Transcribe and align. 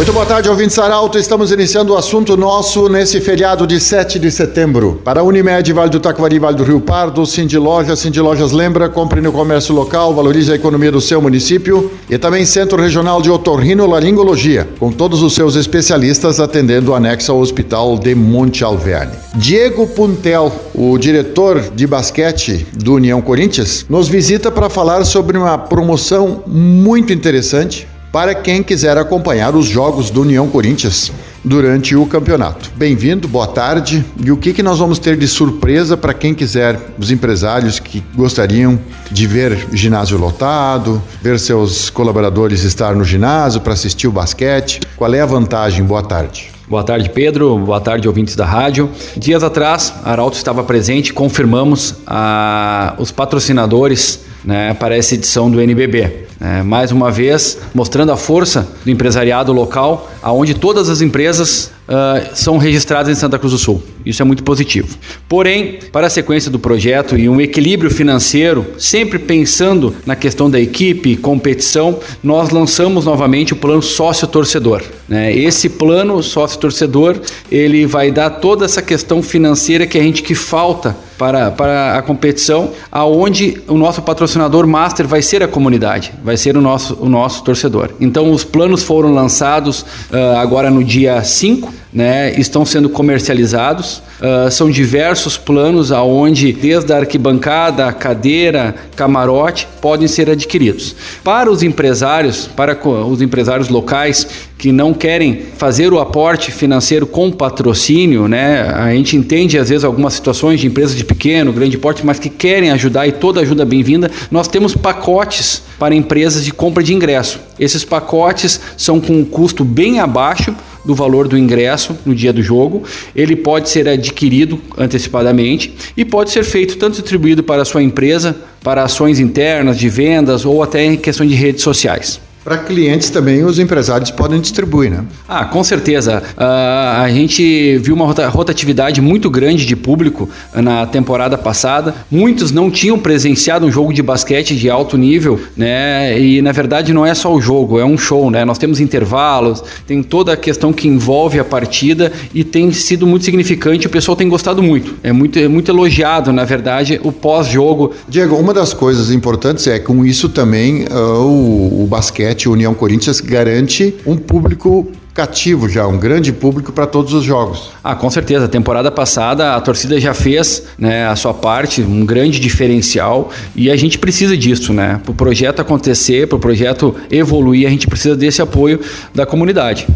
Muito 0.00 0.14
boa 0.14 0.24
tarde, 0.24 0.48
ouvinte 0.48 0.72
Saralto. 0.72 1.18
Estamos 1.18 1.52
iniciando 1.52 1.92
o 1.92 1.96
assunto 1.96 2.34
nosso 2.34 2.88
nesse 2.88 3.20
feriado 3.20 3.66
de 3.66 3.78
7 3.78 4.18
de 4.18 4.30
setembro. 4.30 4.98
Para 5.04 5.20
a 5.20 5.22
Unimed, 5.22 5.70
Vale 5.74 5.90
do 5.90 6.00
Taquari, 6.00 6.38
Vale 6.38 6.56
do 6.56 6.64
Rio 6.64 6.80
Pardo, 6.80 7.26
Cindy 7.26 7.58
Lojas, 7.58 7.98
Cindy 7.98 8.18
Lojas 8.18 8.50
lembra, 8.50 8.88
compre 8.88 9.20
no 9.20 9.30
comércio 9.30 9.74
local, 9.74 10.14
valorize 10.14 10.50
a 10.50 10.54
economia 10.54 10.90
do 10.90 11.02
seu 11.02 11.20
município 11.20 11.92
e 12.08 12.16
também 12.16 12.46
Centro 12.46 12.80
Regional 12.80 13.20
de 13.20 13.30
Otorrinolaringologia, 13.30 14.66
com 14.78 14.90
todos 14.90 15.20
os 15.22 15.34
seus 15.34 15.54
especialistas 15.54 16.40
atendendo 16.40 16.92
o 16.92 16.94
anexo 16.94 17.30
ao 17.30 17.38
Hospital 17.38 17.98
de 17.98 18.14
Monte 18.14 18.64
Alverne. 18.64 19.12
Diego 19.34 19.86
Puntel, 19.86 20.50
o 20.74 20.96
diretor 20.96 21.60
de 21.74 21.86
basquete 21.86 22.66
do 22.72 22.94
União 22.94 23.20
Corinthians, 23.20 23.84
nos 23.86 24.08
visita 24.08 24.50
para 24.50 24.70
falar 24.70 25.04
sobre 25.04 25.36
uma 25.36 25.58
promoção 25.58 26.42
muito 26.46 27.12
interessante 27.12 27.86
para 28.12 28.34
quem 28.34 28.62
quiser 28.62 28.96
acompanhar 28.98 29.54
os 29.54 29.66
jogos 29.66 30.10
do 30.10 30.22
União 30.22 30.48
Corinthians 30.48 31.12
durante 31.44 31.96
o 31.96 32.04
campeonato. 32.06 32.70
Bem-vindo, 32.76 33.26
boa 33.26 33.46
tarde. 33.46 34.04
E 34.22 34.30
o 34.30 34.36
que, 34.36 34.52
que 34.52 34.62
nós 34.62 34.78
vamos 34.78 34.98
ter 34.98 35.16
de 35.16 35.26
surpresa 35.26 35.96
para 35.96 36.12
quem 36.12 36.34
quiser, 36.34 36.78
os 36.98 37.10
empresários 37.10 37.78
que 37.78 38.02
gostariam 38.14 38.78
de 39.10 39.26
ver 39.26 39.68
ginásio 39.72 40.18
lotado, 40.18 41.02
ver 41.22 41.38
seus 41.38 41.88
colaboradores 41.88 42.62
estar 42.64 42.94
no 42.94 43.04
ginásio 43.04 43.60
para 43.60 43.72
assistir 43.72 44.06
o 44.06 44.12
basquete? 44.12 44.80
Qual 44.96 45.12
é 45.14 45.20
a 45.20 45.26
vantagem? 45.26 45.84
Boa 45.84 46.02
tarde. 46.02 46.50
Boa 46.68 46.84
tarde, 46.84 47.08
Pedro. 47.08 47.58
Boa 47.58 47.80
tarde, 47.80 48.06
ouvintes 48.06 48.36
da 48.36 48.44
rádio. 48.44 48.90
Dias 49.16 49.42
atrás, 49.42 49.92
Arauto 50.04 50.36
estava 50.36 50.62
presente, 50.62 51.12
confirmamos 51.12 51.96
a, 52.06 52.94
os 52.98 53.10
patrocinadores 53.10 54.20
né, 54.44 54.74
para 54.74 54.96
essa 54.96 55.14
edição 55.14 55.50
do 55.50 55.60
NBB. 55.60 56.29
É, 56.40 56.62
mais 56.62 56.90
uma 56.90 57.10
vez, 57.10 57.58
mostrando 57.74 58.12
a 58.12 58.16
força 58.16 58.66
do 58.82 58.90
empresariado 58.90 59.52
local, 59.52 60.10
aonde 60.22 60.54
todas 60.54 60.88
as 60.88 61.02
empresas 61.02 61.70
uh, 61.86 62.34
são 62.34 62.56
registradas 62.56 63.14
em 63.14 63.20
Santa 63.20 63.38
Cruz 63.38 63.52
do 63.52 63.58
Sul. 63.58 63.82
Isso 64.04 64.22
é 64.22 64.24
muito 64.24 64.42
positivo. 64.42 64.96
Porém, 65.28 65.78
para 65.92 66.06
a 66.06 66.10
sequência 66.10 66.50
do 66.50 66.58
projeto 66.58 67.16
e 67.16 67.28
um 67.28 67.40
equilíbrio 67.40 67.90
financeiro, 67.90 68.66
sempre 68.78 69.18
pensando 69.18 69.94
na 70.06 70.16
questão 70.16 70.50
da 70.50 70.60
equipe, 70.60 71.16
competição, 71.16 71.98
nós 72.22 72.50
lançamos 72.50 73.04
novamente 73.04 73.52
o 73.52 73.56
plano 73.56 73.82
sócio-torcedor. 73.82 74.82
Né? 75.08 75.32
Esse 75.36 75.68
plano 75.68 76.22
sócio-torcedor, 76.22 77.20
ele 77.50 77.86
vai 77.86 78.10
dar 78.10 78.30
toda 78.30 78.64
essa 78.64 78.82
questão 78.82 79.22
financeira 79.22 79.86
que 79.86 79.98
a 79.98 80.02
gente 80.02 80.22
que 80.22 80.34
falta 80.34 80.96
para, 81.20 81.50
para 81.50 81.98
a 81.98 82.02
competição, 82.02 82.70
aonde 82.90 83.60
o 83.68 83.76
nosso 83.76 84.00
patrocinador 84.00 84.66
master 84.66 85.06
vai 85.06 85.20
ser 85.20 85.42
a 85.42 85.48
comunidade, 85.48 86.14
vai 86.24 86.34
ser 86.34 86.56
o 86.56 86.62
nosso, 86.62 86.96
o 86.98 87.10
nosso 87.10 87.44
torcedor. 87.44 87.90
Então 88.00 88.32
os 88.32 88.42
planos 88.42 88.82
foram 88.82 89.12
lançados 89.12 89.82
uh, 89.82 90.38
agora 90.38 90.70
no 90.70 90.82
dia 90.82 91.22
5 91.22 91.80
né, 91.92 92.32
estão 92.38 92.64
sendo 92.64 92.88
comercializados. 92.88 93.89
Uh, 93.98 94.50
são 94.50 94.70
diversos 94.70 95.38
planos 95.38 95.90
aonde, 95.90 96.52
desde 96.52 96.92
a 96.92 96.98
arquibancada, 96.98 97.90
cadeira, 97.90 98.74
camarote, 98.94 99.66
podem 99.80 100.06
ser 100.06 100.28
adquiridos. 100.28 100.94
Para 101.24 101.50
os 101.50 101.62
empresários, 101.62 102.46
para 102.46 102.78
os 102.86 103.22
empresários 103.22 103.70
locais 103.70 104.26
que 104.58 104.70
não 104.70 104.92
querem 104.92 105.46
fazer 105.56 105.90
o 105.90 105.98
aporte 105.98 106.50
financeiro 106.50 107.06
com 107.06 107.32
patrocínio, 107.32 108.28
né? 108.28 108.60
A 108.74 108.92
gente 108.92 109.16
entende 109.16 109.56
às 109.56 109.70
vezes 109.70 109.84
algumas 109.84 110.12
situações 110.12 110.60
de 110.60 110.66
empresas 110.66 110.94
de 110.94 111.02
pequeno, 111.02 111.50
grande 111.50 111.78
porte, 111.78 112.04
mas 112.04 112.18
que 112.18 112.28
querem 112.28 112.70
ajudar 112.70 113.06
e 113.06 113.12
toda 113.12 113.40
ajuda 113.40 113.64
bem-vinda. 113.64 114.10
Nós 114.30 114.46
temos 114.48 114.74
pacotes 114.74 115.62
para 115.78 115.94
empresas 115.94 116.44
de 116.44 116.52
compra 116.52 116.82
de 116.82 116.92
ingresso. 116.92 117.40
Esses 117.58 117.86
pacotes 117.86 118.60
são 118.76 119.00
com 119.00 119.14
um 119.14 119.24
custo 119.24 119.64
bem 119.64 119.98
abaixo 119.98 120.54
do 120.84 120.94
valor 120.94 121.28
do 121.28 121.36
ingresso 121.36 121.96
no 122.04 122.14
dia 122.14 122.32
do 122.32 122.42
jogo. 122.42 122.82
Ele 123.14 123.36
pode 123.36 123.68
ser 123.68 123.88
adquirido 123.88 124.60
antecipadamente 124.76 125.74
e 125.96 126.04
pode 126.04 126.30
ser 126.30 126.44
feito 126.44 126.76
tanto 126.76 127.00
distribuído 127.00 127.42
para 127.42 127.62
a 127.62 127.64
sua 127.64 127.82
empresa, 127.82 128.36
para 128.62 128.82
ações 128.82 129.18
internas 129.18 129.78
de 129.78 129.88
vendas 129.88 130.44
ou 130.44 130.62
até 130.62 130.84
em 130.84 130.96
questão 130.96 131.26
de 131.26 131.34
redes 131.34 131.62
sociais. 131.62 132.20
Para 132.42 132.56
clientes 132.56 133.10
também 133.10 133.44
os 133.44 133.58
empresários 133.58 134.10
podem 134.10 134.40
distribuir, 134.40 134.90
né? 134.90 135.04
Ah, 135.28 135.44
com 135.44 135.62
certeza. 135.62 136.22
Uh, 136.32 137.02
a 137.02 137.08
gente 137.10 137.76
viu 137.78 137.94
uma 137.94 138.06
rotatividade 138.06 139.00
muito 139.00 139.28
grande 139.28 139.66
de 139.66 139.76
público 139.76 140.28
na 140.54 140.86
temporada 140.86 141.36
passada. 141.36 141.94
Muitos 142.10 142.50
não 142.50 142.70
tinham 142.70 142.98
presenciado 142.98 143.66
um 143.66 143.70
jogo 143.70 143.92
de 143.92 144.02
basquete 144.02 144.56
de 144.56 144.70
alto 144.70 144.96
nível, 144.96 145.38
né? 145.54 146.18
E 146.18 146.40
na 146.40 146.50
verdade 146.50 146.94
não 146.94 147.04
é 147.04 147.14
só 147.14 147.34
o 147.34 147.40
jogo, 147.40 147.78
é 147.78 147.84
um 147.84 147.98
show, 147.98 148.30
né? 148.30 148.42
Nós 148.44 148.56
temos 148.56 148.80
intervalos, 148.80 149.62
tem 149.86 150.02
toda 150.02 150.32
a 150.32 150.36
questão 150.36 150.72
que 150.72 150.88
envolve 150.88 151.38
a 151.38 151.44
partida 151.44 152.10
e 152.34 152.42
tem 152.42 152.72
sido 152.72 153.06
muito 153.06 153.24
significante. 153.24 153.86
O 153.86 153.90
pessoal 153.90 154.16
tem 154.16 154.28
gostado 154.28 154.62
muito. 154.62 154.94
É 155.02 155.12
muito, 155.12 155.38
é 155.38 155.46
muito 155.46 155.70
elogiado, 155.70 156.32
na 156.32 156.44
verdade, 156.44 156.98
o 157.04 157.12
pós-jogo. 157.12 157.92
Diego, 158.08 158.36
uma 158.36 158.54
das 158.54 158.72
coisas 158.72 159.10
importantes 159.10 159.66
é 159.66 159.78
com 159.78 160.06
isso 160.06 160.30
também 160.30 160.84
uh, 160.84 161.20
o, 161.20 161.84
o 161.84 161.86
basquete 161.86 162.29
basquete 162.30 162.48
União 162.48 162.74
Corinthians 162.74 163.20
garante 163.20 163.94
um 164.06 164.16
público 164.16 164.90
cativo 165.12 165.68
já, 165.68 165.86
um 165.86 165.98
grande 165.98 166.32
público 166.32 166.72
para 166.72 166.86
todos 166.86 167.12
os 167.12 167.24
jogos. 167.24 167.70
Ah, 167.82 167.94
com 167.94 168.08
certeza. 168.08 168.48
Temporada 168.48 168.90
passada 168.90 169.54
a 169.54 169.60
torcida 169.60 170.00
já 170.00 170.14
fez 170.14 170.64
né, 170.78 171.06
a 171.06 171.16
sua 171.16 171.34
parte, 171.34 171.82
um 171.82 172.06
grande 172.06 172.38
diferencial 172.38 173.30
e 173.54 173.70
a 173.70 173.76
gente 173.76 173.98
precisa 173.98 174.36
disso, 174.36 174.72
né? 174.72 175.00
Para 175.02 175.10
o 175.10 175.14
projeto 175.14 175.60
acontecer, 175.60 176.28
para 176.28 176.36
o 176.36 176.40
projeto 176.40 176.94
evoluir, 177.10 177.66
a 177.66 177.70
gente 177.70 177.86
precisa 177.86 178.16
desse 178.16 178.40
apoio 178.40 178.80
da 179.14 179.26
comunidade. 179.26 179.86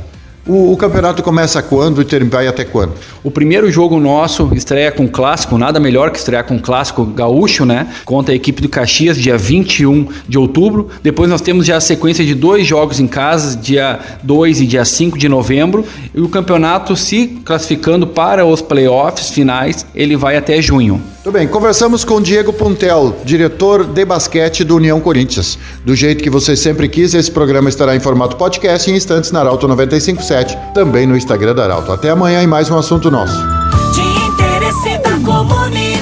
O, 0.47 0.73
o, 0.73 0.77
campeonato 0.77 1.23
começa 1.23 1.63
quando 1.63 2.03
e 2.03 2.25
vai 2.25 2.47
até 2.47 2.65
quando? 2.65 2.93
O 3.23 3.31
primeiro 3.31 3.71
jogo 3.71 3.99
nosso 3.99 4.51
estreia 4.55 4.93
com 4.93 5.09
clássico, 5.09 5.57
nada 5.57 5.81
melhor 5.81 6.11
que 6.11 6.19
estrear 6.19 6.45
com 6.45 6.59
clássico 6.59 7.03
gaúcho, 7.07 7.65
né? 7.65 7.89
Contra 8.05 8.35
a 8.35 8.37
equipe 8.37 8.61
do 8.61 8.69
Caxias, 8.69 9.17
dia 9.17 9.39
21 9.39 10.07
de 10.29 10.37
outubro. 10.37 10.91
Depois 11.03 11.31
nós 11.31 11.41
temos 11.41 11.65
já 11.65 11.79
a 11.79 11.81
sequência 11.81 12.23
de 12.23 12.35
dois 12.35 12.67
jogos 12.67 13.01
em 13.01 13.07
casa, 13.07 13.57
dia 13.57 13.99
2 14.23 14.61
e 14.61 14.67
dia 14.67 14.85
5 14.85 15.17
de 15.17 15.31
novembro. 15.31 15.83
E 16.15 16.21
o 16.21 16.29
campeonato, 16.29 16.95
se 16.95 17.41
classificando 17.43 18.07
para 18.07 18.45
os 18.45 18.61
playoffs 18.61 19.31
finais, 19.31 19.87
ele 19.95 20.15
vai 20.15 20.37
até 20.37 20.61
junho. 20.61 21.14
Tudo 21.25 21.33
bem, 21.33 21.49
conversamos 21.49 22.05
com 22.05 22.21
Diego 22.21 22.53
Puntel, 22.53 23.17
diretor 23.25 23.83
de 23.87 24.05
basquete 24.05 24.63
do 24.63 24.77
União 24.77 25.01
Corinthians. 25.01 25.59
Do 25.83 25.97
jeito 25.97 26.23
que 26.23 26.29
você 26.29 26.55
sempre 26.55 26.87
quis, 26.87 27.15
esse 27.15 27.31
programa 27.31 27.71
estará 27.71 27.97
em 27.97 27.99
formato 27.99 28.37
podcast 28.37 28.91
em 28.91 28.95
instantes 28.95 29.33
na 29.33 29.41
Arauto 29.41 29.67
957, 29.67 30.55
também 30.75 31.07
no 31.07 31.17
Instagram 31.17 31.55
da 31.55 31.65
Arauto. 31.65 31.91
Até 31.93 32.11
amanhã 32.11 32.43
em 32.43 32.47
mais 32.47 32.69
um 32.69 32.77
assunto 32.77 33.11
nosso. 33.11 33.39
De 33.95 34.03
interesse 34.03 34.99
da 34.99 35.13
comunidade, 35.25 35.94